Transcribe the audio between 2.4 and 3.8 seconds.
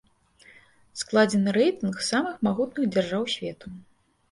магутных дзяржаў свету.